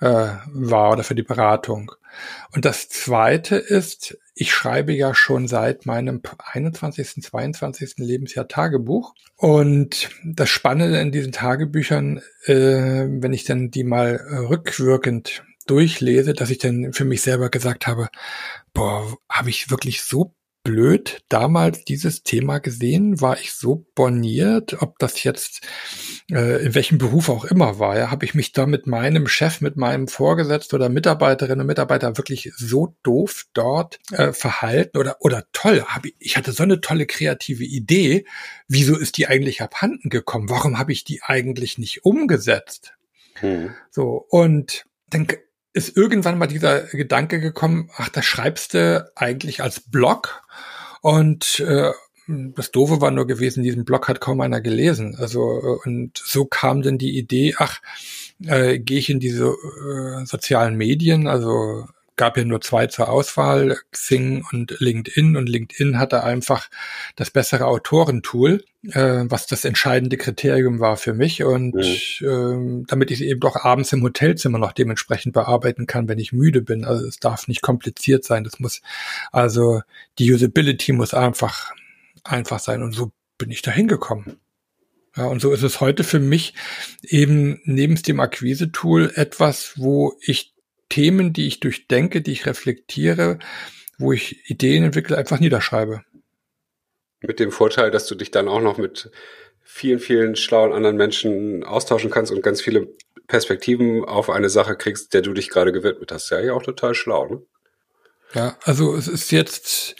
[0.04, 1.92] äh, war oder für die Beratung.
[2.52, 7.94] Und das zweite ist, ich schreibe ja schon seit meinem 21., 22.
[7.96, 9.14] Lebensjahr Tagebuch.
[9.36, 14.16] Und das Spannende in diesen Tagebüchern, äh, wenn ich dann die mal
[14.50, 18.08] rückwirkend durchlese, dass ich dann für mich selber gesagt habe,
[18.74, 23.20] boah, habe ich wirklich so blöd damals dieses Thema gesehen?
[23.20, 25.60] War ich so borniert, ob das jetzt
[26.30, 27.96] äh, in welchem Beruf auch immer war?
[27.96, 32.16] Ja, habe ich mich da mit meinem Chef, mit meinem Vorgesetzten oder Mitarbeiterinnen und Mitarbeiter
[32.16, 35.84] wirklich so doof dort äh, verhalten oder oder toll?
[35.86, 38.24] Hab ich, ich hatte so eine tolle kreative Idee.
[38.66, 40.48] Wieso ist die eigentlich abhanden gekommen?
[40.48, 42.94] Warum habe ich die eigentlich nicht umgesetzt?
[43.34, 43.74] Hm.
[43.90, 45.28] So und dann
[45.74, 50.42] ist irgendwann mal dieser Gedanke gekommen, ach, das schreibst du eigentlich als Blog
[51.02, 51.90] und äh,
[52.26, 55.14] das Doofe war nur gewesen, diesen Blog hat kaum einer gelesen.
[55.18, 57.82] Also äh, und so kam denn die Idee, ach,
[58.42, 63.78] äh, gehe ich in diese äh, sozialen Medien, also gab ja nur zwei zur Auswahl,
[63.90, 65.36] Xing und LinkedIn.
[65.36, 66.70] Und LinkedIn hatte einfach
[67.16, 71.42] das bessere Autorentool, äh, was das entscheidende Kriterium war für mich.
[71.42, 72.26] Und mhm.
[72.26, 76.62] ähm, damit ich eben doch abends im Hotelzimmer noch dementsprechend bearbeiten kann, wenn ich müde
[76.62, 76.84] bin.
[76.84, 78.44] Also es darf nicht kompliziert sein.
[78.44, 78.80] Das muss,
[79.32, 79.82] also
[80.18, 81.72] die Usability muss einfach,
[82.22, 82.82] einfach sein.
[82.82, 84.38] Und so bin ich da hingekommen.
[85.16, 86.54] Ja, und so ist es heute für mich
[87.02, 90.53] eben neben dem Akquise-Tool etwas, wo ich
[90.88, 93.38] Themen, die ich durchdenke, die ich reflektiere,
[93.98, 96.02] wo ich Ideen entwickle, einfach niederschreibe.
[97.20, 99.10] Mit dem Vorteil, dass du dich dann auch noch mit
[99.62, 102.88] vielen, vielen schlauen anderen Menschen austauschen kannst und ganz viele
[103.26, 106.30] Perspektiven auf eine Sache kriegst, der du dich gerade gewidmet hast.
[106.30, 107.42] Ja, ja auch total schlau, ne?
[108.34, 109.96] Ja, also es ist jetzt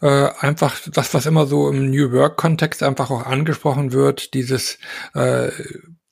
[0.00, 4.78] äh, einfach das, was immer so im New Work-Kontext einfach auch angesprochen wird, dieses
[5.14, 5.50] äh,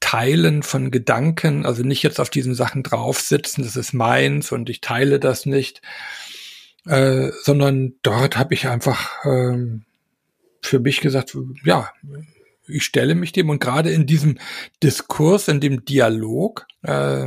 [0.06, 4.80] Teilen von Gedanken, also nicht jetzt auf diesen Sachen draufsitzen, das ist meins und ich
[4.80, 5.82] teile das nicht,
[6.84, 9.84] äh, sondern dort habe ich einfach ähm,
[10.62, 11.90] für mich gesagt, ja,
[12.68, 14.38] ich stelle mich dem und gerade in diesem
[14.80, 17.24] Diskurs, in dem Dialog, äh,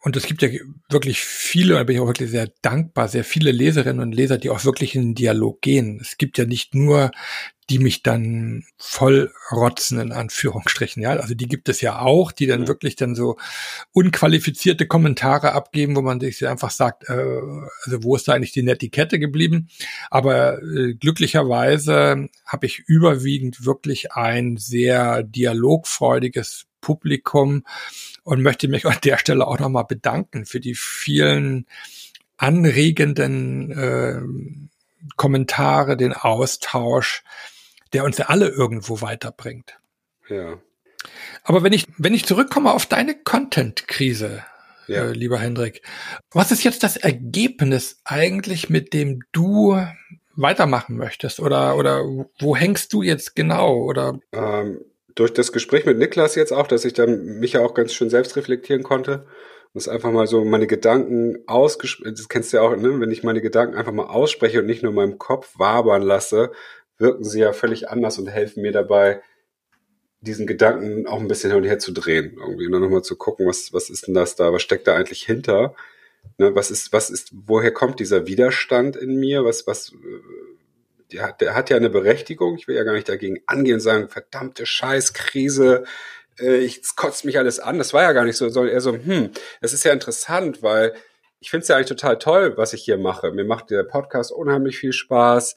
[0.00, 0.50] und es gibt ja
[0.90, 4.50] wirklich viele, da bin ich auch wirklich sehr dankbar, sehr viele Leserinnen und Leser, die
[4.50, 5.98] auch wirklich in den Dialog gehen.
[6.02, 7.10] Es gibt ja nicht nur
[7.70, 11.10] die mich dann voll rotzen, in Anführungsstrichen, ja.
[11.10, 13.36] Also die gibt es ja auch, die dann wirklich dann so
[13.92, 17.40] unqualifizierte Kommentare abgeben, wo man sich einfach sagt, äh,
[17.82, 19.68] also wo ist da eigentlich die Netiquette geblieben?
[20.10, 27.64] Aber äh, glücklicherweise habe ich überwiegend wirklich ein sehr dialogfreudiges Publikum
[28.22, 31.66] und möchte mich an der Stelle auch nochmal bedanken für die vielen
[32.38, 34.20] anregenden äh,
[35.16, 37.22] Kommentare, den Austausch,
[37.92, 39.78] der uns ja alle irgendwo weiterbringt.
[40.28, 40.58] Ja.
[41.42, 44.44] Aber wenn ich, wenn ich zurückkomme auf deine Content-Krise,
[44.86, 45.04] ja.
[45.04, 45.82] äh, lieber Hendrik,
[46.30, 49.80] was ist jetzt das Ergebnis eigentlich, mit dem du
[50.34, 51.40] weitermachen möchtest?
[51.40, 52.04] Oder, oder
[52.38, 53.76] wo hängst du jetzt genau?
[53.76, 54.18] Oder?
[54.32, 54.80] Ähm,
[55.14, 58.10] durch das Gespräch mit Niklas jetzt auch, dass ich dann mich ja auch ganz schön
[58.10, 59.26] selbst reflektieren konnte
[59.74, 63.00] und es einfach mal so meine Gedanken ausgesprochen, das kennst du ja auch, ne?
[63.00, 66.52] wenn ich meine Gedanken einfach mal ausspreche und nicht nur in meinem Kopf wabern lasse,
[66.98, 69.22] wirken sie ja völlig anders und helfen mir dabei,
[70.20, 73.16] diesen Gedanken auch ein bisschen hin und her zu drehen, irgendwie und dann nochmal zu
[73.16, 75.74] gucken, was, was ist denn das da, was steckt da eigentlich hinter?
[76.38, 79.44] Ne, was ist, was ist, woher kommt dieser Widerstand in mir?
[79.44, 82.56] Was, was, äh, der, der hat ja eine Berechtigung.
[82.58, 85.84] Ich will ja gar nicht dagegen angehen und sagen, verdammte Scheißkrise,
[86.40, 87.78] äh, ich, es kotzt mich alles an.
[87.78, 89.30] Das war ja gar nicht so, sondern eher so, hm,
[89.60, 90.94] das ist ja interessant, weil
[91.40, 93.30] ich finde es ja eigentlich total toll, was ich hier mache.
[93.30, 95.54] Mir macht der Podcast unheimlich viel Spaß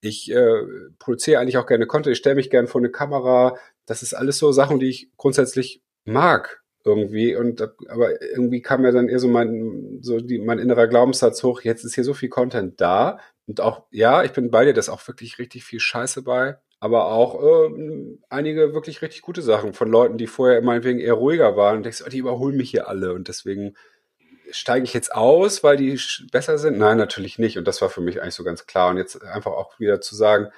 [0.00, 0.62] ich äh,
[0.98, 3.56] produziere eigentlich auch gerne Content, ich stelle mich gerne vor eine Kamera.
[3.86, 7.36] Das ist alles so Sachen, die ich grundsätzlich mag irgendwie.
[7.36, 11.62] Und aber irgendwie kam ja dann eher so mein, so die, mein innerer Glaubenssatz hoch,
[11.62, 13.18] jetzt ist hier so viel Content da.
[13.46, 16.58] Und auch, ja, ich bin bei dir, da ist auch wirklich richtig viel Scheiße bei.
[16.80, 21.56] Aber auch äh, einige wirklich richtig gute Sachen von Leuten, die vorher meinetwegen eher ruhiger
[21.56, 21.78] waren.
[21.78, 23.14] Und denkst, oh, die überholen mich hier alle.
[23.14, 23.74] Und deswegen
[24.50, 25.98] steige ich jetzt aus, weil die
[26.30, 26.78] besser sind?
[26.78, 27.58] Nein, natürlich nicht.
[27.58, 28.90] Und das war für mich eigentlich so ganz klar.
[28.90, 30.48] Und jetzt einfach auch wieder zu sagen,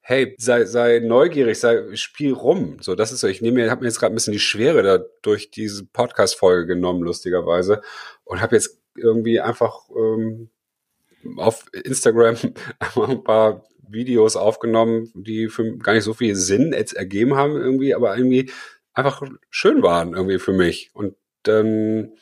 [0.00, 2.76] hey, sei, sei neugierig, sei, spiel rum.
[2.80, 3.26] So, das ist so.
[3.26, 6.66] Ich nehme mir, habe mir jetzt gerade ein bisschen die Schwere da durch diese Podcast-Folge
[6.66, 7.80] genommen, lustigerweise.
[8.24, 10.50] Und habe jetzt irgendwie einfach ähm,
[11.36, 12.36] auf Instagram
[12.96, 17.94] ein paar Videos aufgenommen, die für gar nicht so viel Sinn jetzt ergeben haben irgendwie,
[17.94, 18.50] aber irgendwie
[18.92, 20.90] einfach schön waren irgendwie für mich.
[20.94, 22.12] Und dann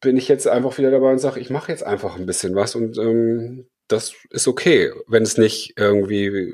[0.00, 2.74] bin ich jetzt einfach wieder dabei und sage, ich mache jetzt einfach ein bisschen was
[2.74, 6.46] und ähm, das ist okay, wenn es nicht irgendwie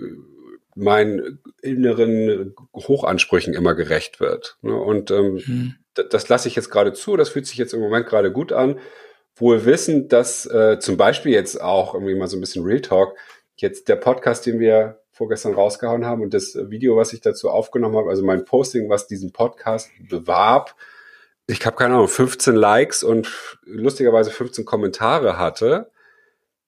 [0.74, 4.58] meinen inneren Hochansprüchen immer gerecht wird.
[4.62, 4.74] Ne?
[4.74, 5.74] Und ähm, mhm.
[5.94, 8.78] das lasse ich jetzt gerade zu, das fühlt sich jetzt im Moment gerade gut an.
[9.36, 13.16] Wohl wissend, dass äh, zum Beispiel jetzt auch irgendwie mal so ein bisschen Real Talk,
[13.56, 17.96] jetzt der Podcast, den wir vorgestern rausgehauen haben und das Video, was ich dazu aufgenommen
[17.96, 20.74] habe, also mein Posting, was diesen Podcast bewarb,
[21.46, 23.30] ich habe keine Ahnung, 15 Likes und
[23.64, 25.90] lustigerweise 15 Kommentare hatte,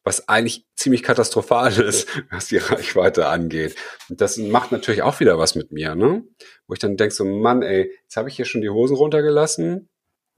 [0.05, 3.77] was eigentlich ziemlich katastrophal ist, was die Reichweite angeht.
[4.09, 6.25] Und das macht natürlich auch wieder was mit mir, ne?
[6.67, 9.89] Wo ich dann denke so, Mann, ey, jetzt habe ich hier schon die Hosen runtergelassen.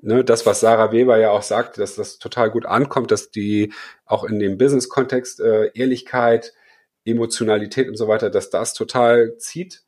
[0.01, 3.73] Ne, das, was Sarah Weber ja auch sagt, dass das total gut ankommt, dass die
[4.05, 6.55] auch in dem Business-Kontext äh, Ehrlichkeit,
[7.05, 9.83] Emotionalität und so weiter, dass das total zieht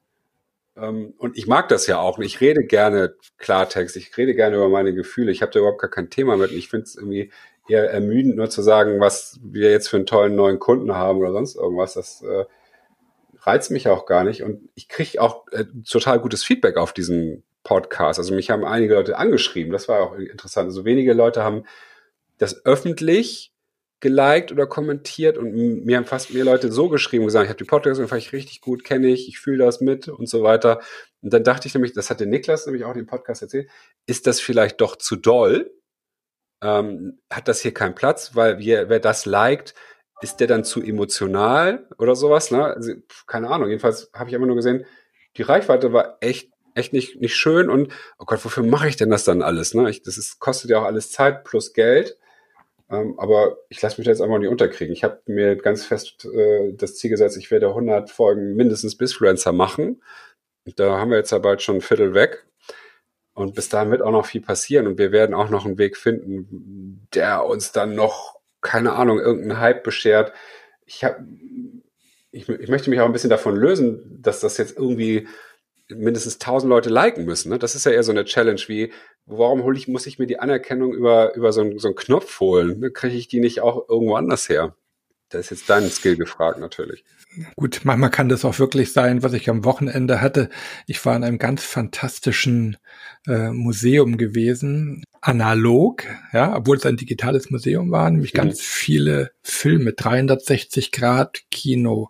[0.75, 2.19] und ich mag das ja auch.
[2.21, 5.33] Ich rede gerne Klartext, ich rede gerne über meine Gefühle.
[5.33, 6.53] Ich habe da überhaupt gar kein Thema mit.
[6.53, 7.31] Ich finde es irgendwie
[7.69, 11.33] eher ermüdend, nur zu sagen, was wir jetzt für einen tollen neuen Kunden haben oder
[11.33, 11.95] sonst irgendwas.
[11.95, 12.45] Das äh,
[13.41, 14.43] reizt mich auch gar nicht.
[14.43, 18.19] Und ich kriege auch äh, total gutes Feedback auf diesen Podcast.
[18.19, 19.73] Also mich haben einige Leute angeschrieben.
[19.73, 20.67] Das war auch interessant.
[20.69, 21.65] Also wenige Leute haben
[22.39, 23.53] das öffentlich
[24.01, 27.65] geliked oder kommentiert und mir haben fast mehr Leute so geschrieben, gesagt, ich habe die
[27.65, 30.81] Podcast fand ich richtig gut, kenne ich, ich fühle das mit und so weiter.
[31.21, 33.69] Und dann dachte ich nämlich, das hat der Niklas nämlich auch dem Podcast erzählt,
[34.07, 35.71] ist das vielleicht doch zu doll?
[36.63, 39.75] Ähm, hat das hier keinen Platz, weil wer, wer das liked,
[40.23, 42.51] ist der dann zu emotional oder sowas?
[42.51, 42.65] Ne?
[42.65, 42.93] Also,
[43.27, 43.69] keine Ahnung.
[43.69, 44.85] Jedenfalls habe ich immer nur gesehen,
[45.37, 49.11] die Reichweite war echt echt nicht nicht schön und oh Gott, wofür mache ich denn
[49.11, 49.75] das dann alles?
[49.75, 49.91] Ne?
[49.91, 52.17] Ich, das ist, kostet ja auch alles Zeit plus Geld.
[52.91, 54.93] Ähm, aber ich lasse mich da jetzt einfach nicht unterkriegen.
[54.93, 59.15] Ich habe mir ganz fest äh, das Ziel gesetzt, ich werde 100 Folgen mindestens bis
[59.15, 60.03] Fluencer machen.
[60.77, 62.45] Da haben wir jetzt ja bald schon ein Viertel weg.
[63.33, 64.87] Und bis dahin wird auch noch viel passieren.
[64.87, 69.61] Und wir werden auch noch einen Weg finden, der uns dann noch, keine Ahnung, irgendeinen
[69.61, 70.33] Hype beschert.
[70.85, 71.21] Ich, hab,
[72.33, 75.29] ich, ich möchte mich auch ein bisschen davon lösen, dass das jetzt irgendwie
[75.89, 77.51] mindestens tausend Leute liken müssen.
[77.51, 77.59] Ne?
[77.59, 78.93] Das ist ja eher so eine Challenge wie,
[79.27, 82.41] warum hol ich, muss ich mir die Anerkennung über, über so, einen, so einen Knopf
[82.41, 82.93] holen?
[82.93, 84.75] Kriege ich die nicht auch irgendwo anders her?
[85.31, 87.05] Da ist jetzt dein Skill gefragt natürlich.
[87.55, 90.51] Gut, manchmal kann das auch wirklich sein, was ich am Wochenende hatte.
[90.89, 92.77] Ich war in einem ganz fantastischen
[93.29, 98.39] äh, Museum gewesen, analog, ja, obwohl es ein digitales Museum war, nämlich mhm.
[98.39, 102.09] ganz viele Filme, 360 Grad Kino,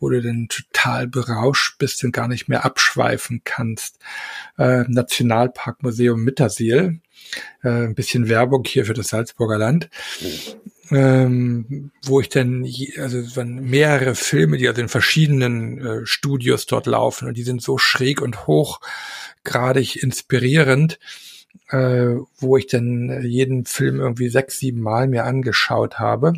[0.00, 4.00] wo du dann total berauscht bist und gar nicht mehr abschweifen kannst.
[4.58, 7.00] Äh, Nationalparkmuseum Mittersiel,
[7.62, 9.88] äh, ein bisschen Werbung hier für das Salzburger Land.
[10.20, 12.64] Mhm ähm, wo ich dann,
[12.98, 17.42] also es waren mehrere Filme, die also in verschiedenen äh, Studios dort laufen und die
[17.42, 20.98] sind so schräg und hochgradig inspirierend,
[21.70, 26.34] äh, wo ich dann jeden Film irgendwie sechs, sieben Mal mir angeschaut habe.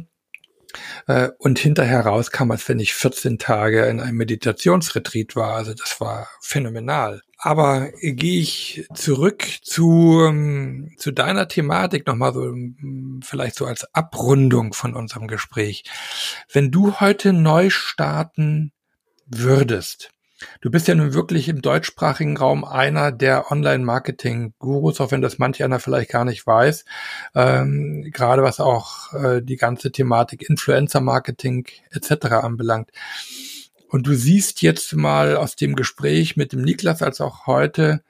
[1.07, 5.55] Äh, und hinterher rauskam, als wenn ich 14 Tage in einem Meditationsretreat war.
[5.55, 7.23] Also das war phänomenal.
[7.39, 13.95] Aber gehe ich zurück zu, ähm, zu deiner Thematik nochmal so, ähm, vielleicht so als
[13.95, 15.85] Abrundung von unserem Gespräch.
[16.53, 18.73] Wenn du heute neu starten
[19.27, 20.11] würdest,
[20.61, 25.63] du bist ja nun wirklich im deutschsprachigen Raum einer der Online-Marketing-Gurus, auch wenn das manch
[25.63, 26.85] einer vielleicht gar nicht weiß,
[27.35, 32.27] ähm, gerade was auch äh, die ganze Thematik Influencer-Marketing etc.
[32.27, 32.91] anbelangt.
[33.89, 38.03] Und du siehst jetzt mal aus dem Gespräch mit dem Niklas als auch heute,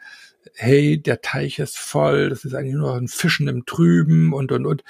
[0.55, 4.67] hey, der Teich ist voll, das ist eigentlich nur ein Fischen im Trüben und, und,
[4.67, 4.85] und.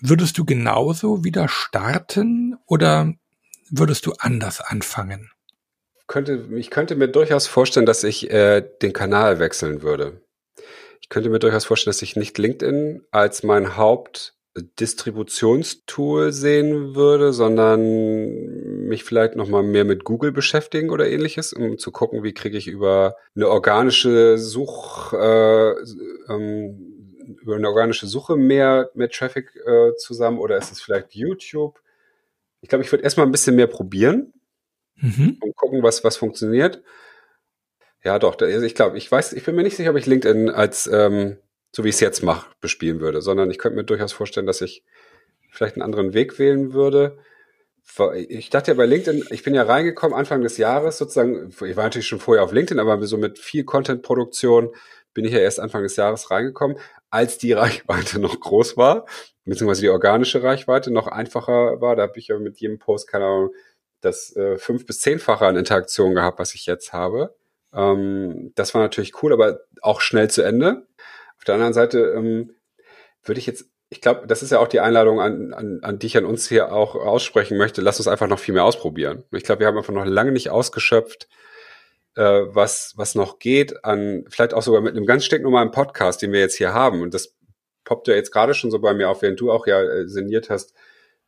[0.00, 3.14] Würdest du genauso wieder starten oder
[3.70, 5.30] würdest du anders anfangen?
[6.06, 10.20] Könnte, ich könnte mir durchaus vorstellen, dass ich äh, den Kanal wechseln würde.
[11.00, 14.36] Ich könnte mir durchaus vorstellen, dass ich nicht LinkedIn als mein Haupt
[14.80, 21.78] Distributionstool sehen würde, sondern mich vielleicht noch mal mehr mit Google beschäftigen oder ähnliches, um
[21.78, 25.72] zu gucken, wie kriege ich über eine organische Such äh,
[26.28, 26.92] ähm,
[27.42, 31.80] über eine organische Suche mehr mehr Traffic äh, zusammen oder ist es vielleicht YouTube?
[32.60, 34.32] Ich glaube, ich würde erstmal ein bisschen mehr probieren
[34.96, 35.38] mhm.
[35.40, 36.82] und gucken, was was funktioniert.
[38.04, 38.38] Ja, doch.
[38.40, 41.38] Also ich glaube, ich weiß, ich bin mir nicht sicher, ob ich LinkedIn als ähm,
[41.76, 44.62] so wie ich es jetzt mache, bespielen würde, sondern ich könnte mir durchaus vorstellen, dass
[44.62, 44.82] ich
[45.50, 47.18] vielleicht einen anderen Weg wählen würde.
[48.28, 51.84] Ich dachte ja bei LinkedIn, ich bin ja reingekommen Anfang des Jahres sozusagen, ich war
[51.84, 54.74] natürlich schon vorher auf LinkedIn, aber so mit viel Content-Produktion
[55.12, 56.78] bin ich ja erst Anfang des Jahres reingekommen,
[57.10, 59.04] als die Reichweite noch groß war,
[59.44, 61.94] beziehungsweise die organische Reichweite noch einfacher war.
[61.94, 63.50] Da habe ich ja mit jedem Post, keine Ahnung,
[64.00, 67.34] das äh, fünf- bis zehnfache an Interaktion gehabt, was ich jetzt habe.
[67.74, 70.86] Ähm, das war natürlich cool, aber auch schnell zu Ende.
[71.38, 72.54] Auf der anderen Seite ähm,
[73.22, 76.06] würde ich jetzt, ich glaube, das ist ja auch die Einladung, an, an, an die
[76.06, 77.82] ich an uns hier auch aussprechen möchte.
[77.82, 79.24] Lass uns einfach noch viel mehr ausprobieren.
[79.32, 81.28] Ich glaube, wir haben einfach noch lange nicht ausgeschöpft,
[82.16, 86.32] äh, was, was noch geht, an vielleicht auch sogar mit einem ganz stinknormalen Podcast, den
[86.32, 87.02] wir jetzt hier haben.
[87.02, 87.34] Und das
[87.84, 90.50] poppt ja jetzt gerade schon so bei mir auf, während du auch ja äh, sinniert
[90.50, 90.74] hast,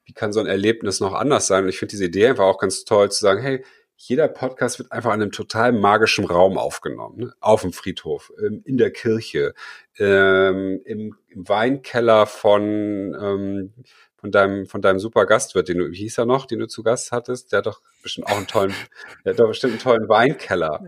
[0.09, 1.65] wie kann so ein Erlebnis noch anders sein?
[1.65, 3.63] Und ich finde diese Idee einfach auch ganz toll zu sagen, hey,
[3.95, 7.19] jeder Podcast wird einfach in einem total magischen Raum aufgenommen.
[7.19, 7.33] Ne?
[7.41, 9.55] Auf dem Friedhof, ähm, in der Kirche,
[9.99, 13.75] ähm, im, im, Weinkeller von, ähm,
[14.17, 16.83] von deinem, von deinem super Gastwirt, den du, wie hieß er noch, den du zu
[16.83, 17.53] Gast hattest?
[17.53, 18.73] Der hat doch bestimmt auch einen tollen,
[19.27, 20.85] der hat doch bestimmt einen tollen Weinkeller.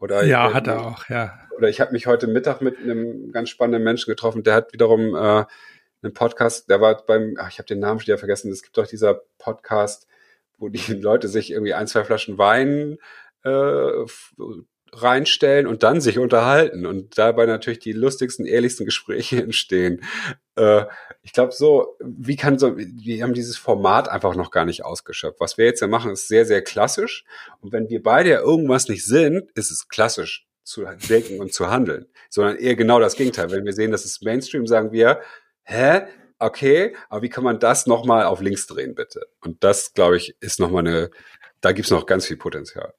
[0.00, 1.38] Oder ja, ich, hat er auch, ja.
[1.56, 5.14] Oder ich habe mich heute Mittag mit einem ganz spannenden Menschen getroffen, der hat wiederum
[5.14, 5.44] äh,
[6.04, 8.76] einen Podcast, der war beim, ach, ich habe den Namen schon wieder vergessen, es gibt
[8.76, 10.06] doch dieser Podcast,
[10.58, 12.98] wo die Leute sich irgendwie ein, zwei Flaschen Wein
[13.42, 14.04] äh,
[14.92, 20.02] reinstellen und dann sich unterhalten und dabei natürlich die lustigsten, ehrlichsten Gespräche entstehen.
[20.56, 20.84] Äh,
[21.22, 25.40] ich glaube so, wie kann so, wir haben dieses Format einfach noch gar nicht ausgeschöpft.
[25.40, 27.24] Was wir jetzt ja machen, ist sehr, sehr klassisch.
[27.60, 31.70] Und wenn wir beide ja irgendwas nicht sind, ist es klassisch zu denken und zu
[31.70, 33.50] handeln, sondern eher genau das Gegenteil.
[33.50, 35.20] Wenn wir sehen, dass es Mainstream, sagen wir,
[35.64, 36.02] hä,
[36.38, 39.26] okay, aber wie kann man das nochmal auf links drehen, bitte?
[39.40, 41.10] Und das, glaube ich, ist nochmal eine,
[41.60, 42.94] da gibt's noch ganz viel Potenzial.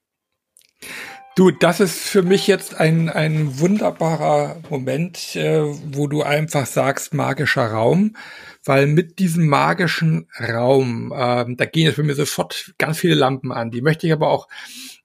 [1.36, 7.14] Du, das ist für mich jetzt ein, ein wunderbarer Moment, äh, wo du einfach sagst,
[7.14, 8.16] magischer Raum,
[8.64, 13.52] weil mit diesem magischen Raum, äh, da gehen jetzt bei mir sofort ganz viele Lampen
[13.52, 13.70] an.
[13.70, 14.48] Die möchte ich aber auch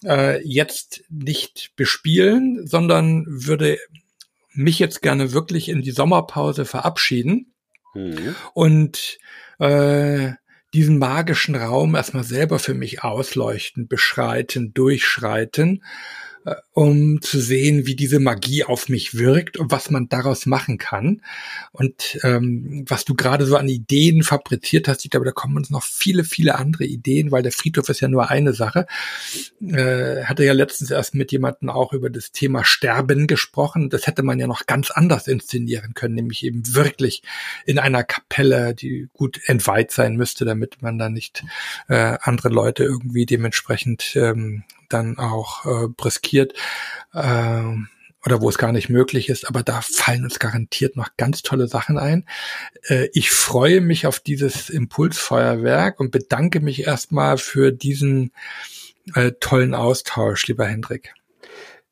[0.04, 3.78] äh, jetzt nicht bespielen, sondern würde
[4.53, 7.51] mich jetzt gerne wirklich in die Sommerpause verabschieden
[7.94, 8.34] Mhm.
[8.55, 9.18] Und
[9.59, 10.32] äh,
[10.72, 15.82] diesen magischen Raum erstmal selber für mich ausleuchten, beschreiten, durchschreiten
[16.72, 21.20] um zu sehen, wie diese Magie auf mich wirkt und was man daraus machen kann.
[21.72, 25.70] Und ähm, was du gerade so an Ideen fabriziert hast, ich glaube, da kommen uns
[25.70, 28.86] noch viele, viele andere Ideen, weil der Friedhof ist ja nur eine Sache.
[29.61, 33.91] Äh, hatte ja letztens erst mit jemandem auch über das Thema Sterben gesprochen.
[33.91, 37.22] Das hätte man ja noch ganz anders inszenieren können, nämlich eben wirklich
[37.66, 41.45] in einer Kapelle, die gut entweiht sein müsste, damit man da nicht
[41.88, 46.55] äh, andere Leute irgendwie dementsprechend ähm, dann auch äh, briskiert
[47.14, 47.62] äh,
[48.24, 51.68] oder wo es gar nicht möglich ist, aber da fallen uns garantiert noch ganz tolle
[51.68, 52.26] Sachen ein.
[52.88, 58.32] Äh, ich freue mich auf dieses Impulsfeuerwerk und bedanke mich erstmal für diesen
[59.14, 61.14] äh, tollen Austausch, lieber Hendrik.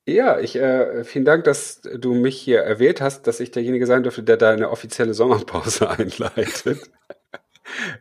[0.06, 4.02] Ja, ich äh, vielen Dank, dass du mich hier erwähnt hast, dass ich derjenige sein
[4.02, 6.90] dürfte, der da eine offizielle Sommerpause einleitet.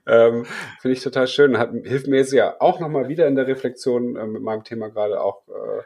[0.06, 0.46] Ähm,
[0.82, 1.58] Finde ich total schön.
[1.58, 4.90] Hat, hilft mir jetzt ja auch nochmal wieder in der Reflexion äh, mit meinem Thema
[4.90, 5.48] gerade auch.
[5.48, 5.84] Äh,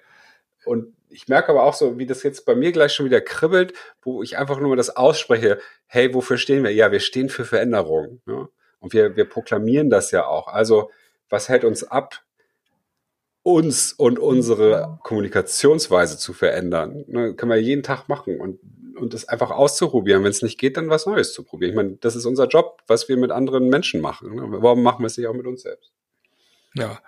[0.66, 3.74] und ich merke aber auch so, wie das jetzt bei mir gleich schon wieder kribbelt,
[4.02, 6.72] wo ich einfach nur mal das ausspreche, hey, wofür stehen wir?
[6.74, 8.22] Ja, wir stehen für Veränderung.
[8.26, 8.48] Ne?
[8.80, 10.48] Und wir, wir proklamieren das ja auch.
[10.48, 10.90] Also,
[11.30, 12.24] was hält uns ab,
[13.44, 17.04] uns und unsere Kommunikationsweise zu verändern?
[17.08, 17.34] Ne?
[17.36, 18.40] Können wir jeden Tag machen.
[18.40, 18.60] Und
[19.02, 20.24] und das einfach auszuprobieren.
[20.24, 21.72] Wenn es nicht geht, dann was Neues zu probieren.
[21.72, 24.36] Ich meine, das ist unser Job, was wir mit anderen Menschen machen.
[24.36, 24.44] Ne?
[24.48, 25.92] Warum machen wir es nicht auch mit uns selbst?
[26.74, 27.02] Ja,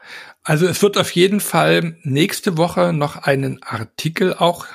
[0.43, 4.65] also es wird auf jeden Fall nächste Woche noch einen Artikel auch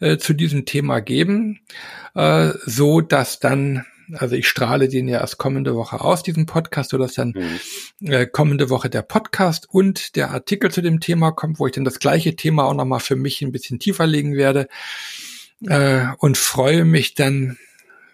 [0.00, 1.60] äh, zu diesem Thema geben,
[2.14, 6.90] äh, so dass dann also ich strahle den ja erst kommende Woche aus, diesen Podcast,
[6.90, 7.34] so dass dann
[8.00, 8.10] mhm.
[8.10, 11.84] äh, kommende Woche der Podcast und der Artikel zu dem Thema kommt, wo ich dann
[11.84, 14.68] das gleiche Thema auch nochmal für mich ein bisschen tiefer legen werde
[15.66, 17.58] äh, und freue mich dann,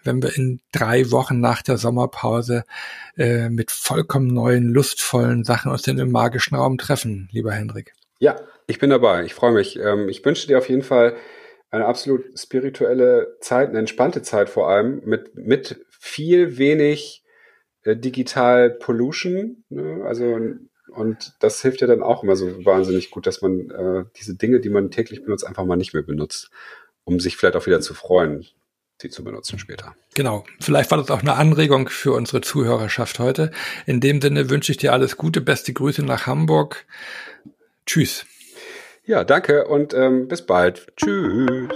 [0.03, 2.63] wenn wir in drei Wochen nach der Sommerpause
[3.17, 7.93] äh, mit vollkommen neuen, lustvollen Sachen aus dem magischen Raum treffen, lieber Hendrik.
[8.19, 9.25] Ja, ich bin dabei.
[9.25, 9.77] Ich freue mich.
[9.79, 11.15] Ähm, ich wünsche dir auf jeden Fall
[11.71, 17.23] eine absolut spirituelle Zeit, eine entspannte Zeit vor allem, mit, mit viel wenig
[17.83, 19.63] äh, digital Pollution.
[19.69, 20.03] Ne?
[20.05, 20.39] Also
[20.95, 24.61] und das hilft ja dann auch immer so wahnsinnig gut, dass man äh, diese Dinge,
[24.61, 26.51] die man täglich benutzt, einfach mal nicht mehr benutzt
[27.05, 28.45] um sich vielleicht auch wieder zu freuen,
[29.01, 29.95] sie zu benutzen später.
[30.13, 30.43] Genau.
[30.59, 33.51] Vielleicht war das auch eine Anregung für unsere Zuhörerschaft heute.
[33.85, 36.85] In dem Sinne wünsche ich dir alles Gute, beste Grüße nach Hamburg.
[37.85, 38.25] Tschüss.
[39.05, 40.87] Ja, danke und ähm, bis bald.
[40.97, 41.69] Tschüss.